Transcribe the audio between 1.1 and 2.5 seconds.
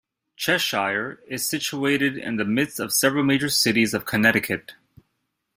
is situated in the